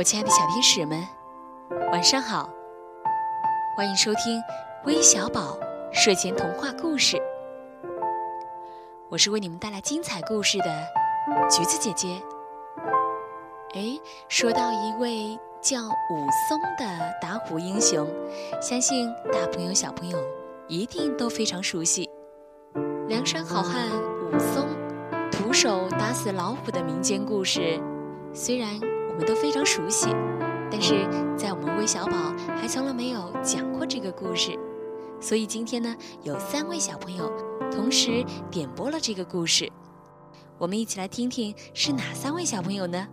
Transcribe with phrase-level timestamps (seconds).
[0.00, 1.06] 我亲爱的小天使们，
[1.92, 2.48] 晚上好！
[3.76, 4.42] 欢迎收听
[4.86, 5.58] 微小宝
[5.92, 7.20] 睡前童话故事。
[9.10, 10.64] 我是为你们带来精彩故事的
[11.50, 12.18] 橘子姐姐。
[13.74, 16.16] 哎，说到一位叫武
[16.48, 18.08] 松的打虎英雄，
[18.58, 20.18] 相信大朋友小朋友
[20.66, 22.08] 一定都非常熟悉。
[23.06, 23.86] 梁山好汉
[24.32, 24.66] 武松
[25.30, 27.78] 徒手打死老虎的民间故事，
[28.32, 28.80] 虽然。
[29.20, 30.08] 我们都非常熟悉，
[30.72, 31.04] 但是
[31.36, 34.58] 在我们微小宝还从来没有讲过这个故事，
[35.20, 37.30] 所以今天呢，有三位小朋友
[37.70, 39.68] 同时点播了这个故事，
[40.56, 43.06] 我们一起来听听是哪三位小朋友呢？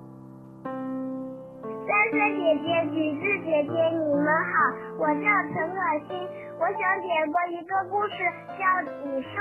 [0.64, 4.56] 三三姐姐、橘子姐姐，你们好，
[5.04, 5.78] 我叫陈可
[6.08, 6.16] 欣，
[6.56, 8.16] 我想点播一个故事，
[8.56, 8.64] 叫
[9.04, 9.36] 《武松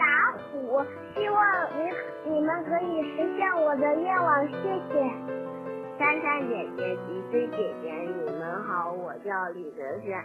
[0.00, 0.08] 打
[0.40, 0.80] 虎》，
[1.12, 1.36] 希望
[1.76, 4.56] 你你们可以实现我的愿望，谢
[4.88, 5.37] 谢。
[5.98, 10.16] 珊珊姐姐、橘子姐姐，你们好，我叫李泽轩，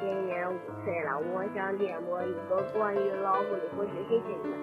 [0.00, 4.54] 今年五岁了，我想点播一个关于老虎的故事，谢谢你们。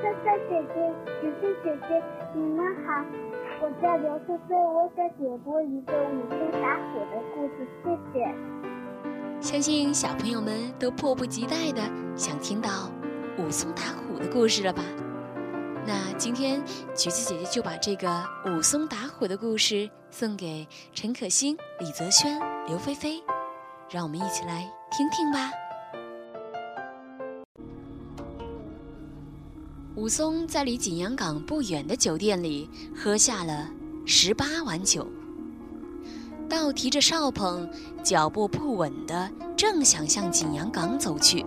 [0.00, 2.00] 珊珊姐姐、橘子姐姐，
[2.34, 3.04] 你们好，
[3.62, 8.32] 我叫刘思思，我想点播一个武松打虎的故事，谢谢。
[9.40, 11.82] 相信小朋友们都迫不及待的
[12.14, 12.68] 想听到
[13.38, 14.82] 武松打虎的故事了吧？
[15.86, 16.60] 那今天
[16.96, 23.22] 橘子姐姐就把这个武松打虎的故事送给陈可辛、李泽轩、刘菲菲，
[23.88, 25.52] 让我们一起来听听吧。
[29.94, 33.70] 武松在离景阳冈不远的酒店里喝下了
[34.04, 35.06] 十八碗酒，
[36.48, 37.70] 倒提着哨棚，
[38.02, 41.46] 脚步不稳的正想向景阳冈走去，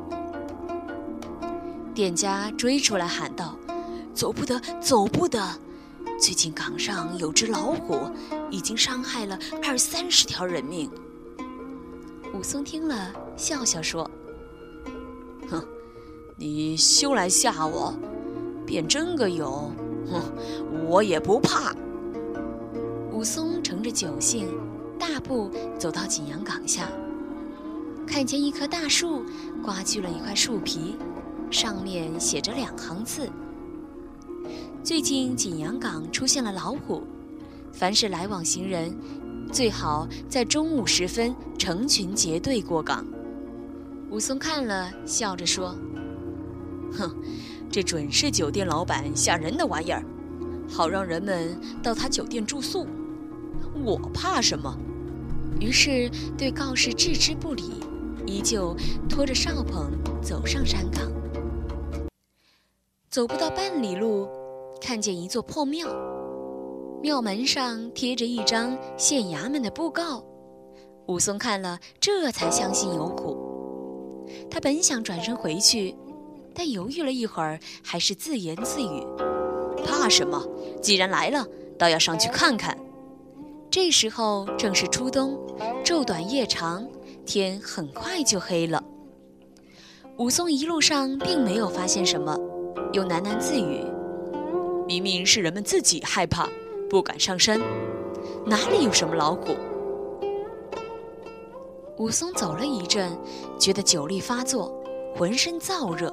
[1.93, 3.58] 店家追出来喊道。
[4.19, 5.41] 走不得，走不得！
[6.19, 7.97] 最近岗上有只老虎，
[8.51, 10.91] 已经伤害了二三十条人命。
[12.33, 14.11] 武松听了，笑笑说
[15.49, 15.65] ：“哼，
[16.35, 17.97] 你休来吓我，
[18.65, 19.71] 便真个有，
[20.11, 20.21] 哼，
[20.85, 21.73] 我也不怕。”
[23.13, 24.49] 武松乘着酒兴，
[24.99, 26.89] 大步走到景阳冈下，
[28.05, 29.23] 看见一棵大树，
[29.63, 30.97] 刮去了一块树皮，
[31.49, 33.29] 上面写着两行字。
[34.81, 37.03] 最近景阳冈出现了老虎，
[37.71, 38.95] 凡是来往行人，
[39.51, 43.05] 最好在中午时分成群结队过岗。
[44.09, 45.75] 武松看了，笑着说
[46.97, 47.13] ：“哼，
[47.69, 50.03] 这准是酒店老板吓人的玩意儿，
[50.69, 52.87] 好让人们到他酒店住宿。
[53.83, 54.75] 我怕什么？”
[55.59, 57.83] 于是对告示置之不理，
[58.25, 58.75] 依旧
[59.09, 59.91] 拖着哨棚
[60.21, 61.11] 走上山岗。
[63.09, 64.27] 走不到半里路。
[64.81, 65.87] 看见一座破庙，
[67.01, 70.23] 庙门上贴着一张县衙门的布告。
[71.07, 74.25] 武松看了，这才相信有苦。
[74.49, 75.95] 他本想转身回去，
[76.53, 79.05] 但犹豫了一会儿，还是自言自语
[79.83, 80.41] ：“怕什么？
[80.81, 81.45] 既然来了，
[81.77, 82.77] 倒要上去看看。”
[83.71, 85.37] 这时候正是初冬，
[85.83, 86.87] 昼短夜长，
[87.25, 88.83] 天很快就黑了。
[90.17, 92.37] 武松一路上并没有发现什么，
[92.93, 93.83] 又喃喃自语。
[94.89, 96.49] 明明是人们自己害怕，
[96.89, 97.61] 不敢上山，
[98.43, 99.55] 哪里有什么老虎？
[101.97, 103.15] 武松走了一阵，
[103.59, 104.73] 觉得酒力发作，
[105.15, 106.11] 浑身燥热，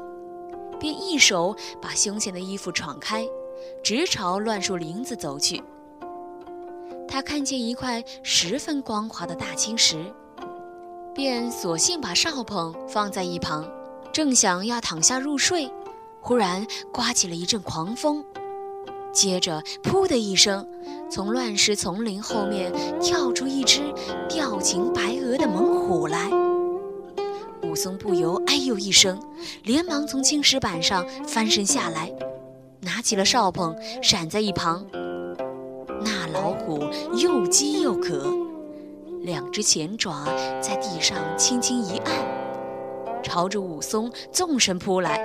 [0.78, 3.26] 便一手把胸前的衣服敞开，
[3.82, 5.62] 直朝乱树林子走去。
[7.08, 10.04] 他看见一块十分光滑的大青石，
[11.14, 13.66] 便索性把哨棚放在一旁，
[14.12, 15.66] 正想要躺下入睡，
[16.20, 18.22] 忽然刮起了一阵狂风。
[19.16, 20.68] 接着，噗的一声，
[21.10, 23.80] 从乱石丛林后面跳出一只
[24.28, 26.30] 吊颈白额的猛虎来。
[27.62, 29.18] 武松不由哎呦一声，
[29.64, 32.12] 连忙从青石板上翻身下来，
[32.82, 34.84] 拿起了哨棒，闪在一旁。
[36.04, 36.84] 那老虎
[37.14, 38.30] 又饥又渴，
[39.22, 40.26] 两只前爪
[40.60, 42.14] 在地上轻轻一按，
[43.22, 45.18] 朝着武松纵身扑来。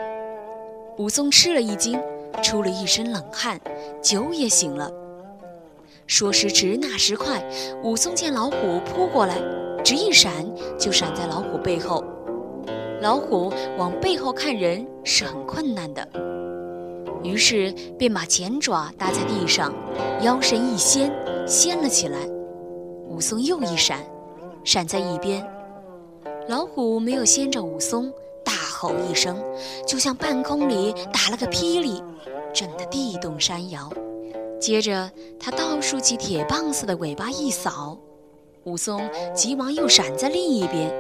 [0.98, 2.00] 武松吃了一惊。
[2.42, 3.60] 出了一身冷汗，
[4.02, 4.92] 酒也醒了。
[6.08, 7.42] 说时迟，那时快，
[7.84, 9.38] 武松见老虎扑过来，
[9.84, 10.32] 只一闪
[10.78, 12.04] 就闪在老虎背后。
[13.02, 16.08] 老虎往背后看人是很困难的，
[17.24, 19.74] 于是便把前爪搭在地上，
[20.22, 21.12] 腰身一掀，
[21.48, 22.20] 掀了起来。
[23.08, 24.00] 武松又一闪，
[24.64, 25.46] 闪在一边。
[26.48, 28.12] 老虎没有掀着武松。
[28.82, 29.38] 吼一声，
[29.86, 32.02] 就像半空里打了个霹雳，
[32.52, 33.88] 震得地动山摇。
[34.60, 37.96] 接着，他倒竖起铁棒似的尾巴一扫，
[38.64, 40.92] 武松急忙又闪在另一边。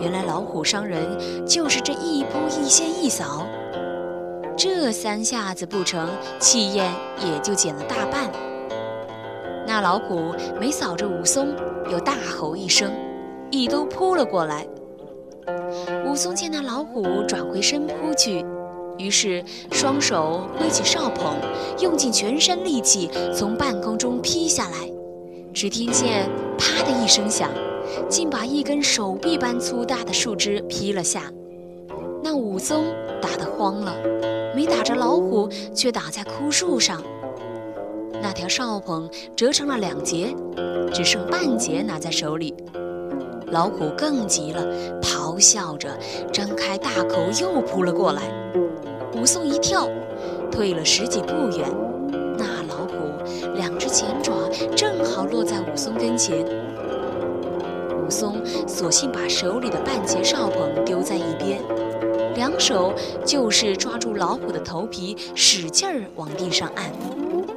[0.00, 1.16] 原来老虎伤人
[1.46, 3.46] 就是这一扑一掀一扫，
[4.56, 6.08] 这三下子不成，
[6.40, 6.92] 气焰
[7.24, 8.28] 也就减了大半。
[9.64, 11.54] 那老虎没扫着武松，
[11.88, 12.92] 又大吼一声，
[13.52, 14.66] 一兜扑了过来。
[16.06, 18.44] 武松见那老虎转回身扑去，
[18.98, 19.42] 于是
[19.72, 21.36] 双手挥起哨棚，
[21.80, 24.90] 用尽全身力气从半空中劈下来。
[25.52, 27.50] 只听见“啪”的一声响，
[28.08, 31.32] 竟把一根手臂般粗大的树枝劈了下。
[32.22, 32.84] 那武松
[33.20, 33.94] 打得慌了，
[34.54, 37.02] 没打着老虎，却打在枯树上。
[38.22, 40.34] 那条哨棚折成了两截，
[40.92, 42.54] 只剩半截拿在手里。
[43.50, 44.64] 老虎更急了，
[45.02, 45.88] 咆哮着，
[46.32, 48.22] 张开大口又扑了过来。
[49.14, 49.88] 武松一跳，
[50.52, 51.68] 退了十几步远。
[52.38, 52.94] 那老虎
[53.56, 54.32] 两只前爪
[54.76, 56.44] 正好落在武松跟前。
[58.06, 61.60] 武松索性把手里的半截哨棚丢在一边，
[62.36, 62.92] 两手
[63.24, 66.90] 就是抓住老虎的头皮，使劲儿往地上按。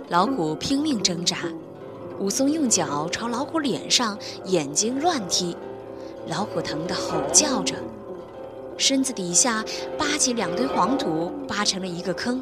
[0.10, 1.38] 老虎拼命挣扎，
[2.20, 5.56] 武松用脚朝老虎脸上、眼睛乱踢。
[6.28, 7.76] 老虎疼得吼叫着，
[8.78, 9.64] 身子底下
[9.98, 12.42] 扒起两堆黄土，扒成了一个坑。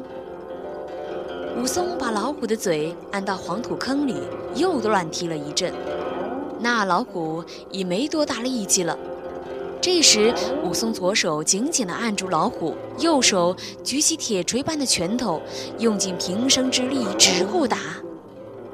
[1.60, 4.16] 武松把老虎的嘴按到黄土坑里，
[4.54, 5.72] 又乱踢了一阵。
[6.60, 8.96] 那老虎已没多大力气了。
[9.80, 10.32] 这时，
[10.62, 15.42] 武松左手紧紧地按住老虎，右手举起铁锤般的拳头，
[15.78, 17.78] 用尽平生之力只顾打。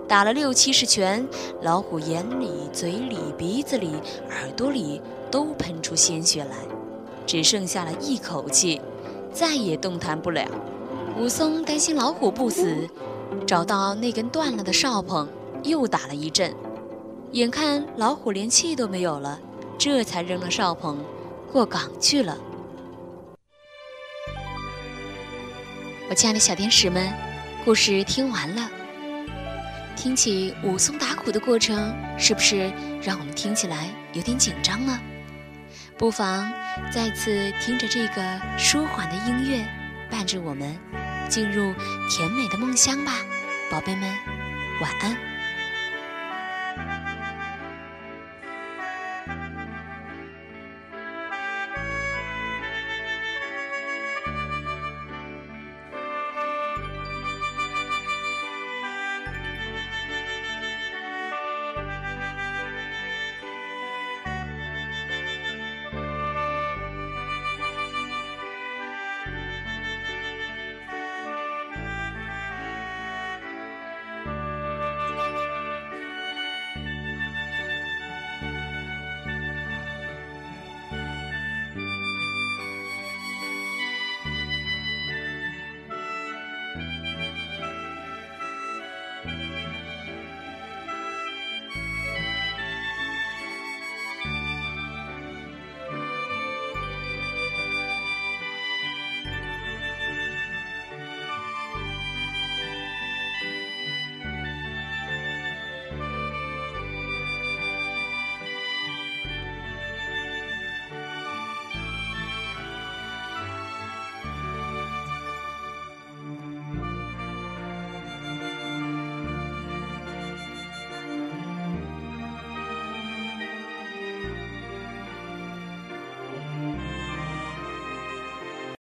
[0.09, 1.29] 打了六七十拳，
[1.61, 3.93] 老虎眼里、嘴里、鼻子里、
[4.31, 6.57] 耳朵里都喷出鲜血来，
[7.27, 8.81] 只剩下了一口气，
[9.31, 10.49] 再也动弹不了。
[11.19, 12.89] 武松担心老虎不死，
[13.47, 15.29] 找到那根断了的哨棚，
[15.63, 16.55] 又打了一阵。
[17.33, 19.39] 眼看老虎连气都没有了，
[19.77, 20.99] 这才扔了哨棚，
[21.53, 22.39] 过岗去了。
[26.09, 27.13] 我亲爱的小天使们，
[27.63, 28.71] 故事听完了。
[29.99, 32.73] 听起武松打鼓的过程，是不是
[33.03, 34.97] 让我们听起来有点紧张呢？
[35.99, 36.49] 不妨
[36.93, 39.67] 再次听着这个舒缓的音乐，
[40.09, 40.79] 伴着我们
[41.29, 41.75] 进入
[42.09, 43.13] 甜美的梦乡吧，
[43.73, 44.09] 宝贝们，
[44.81, 45.17] 晚安。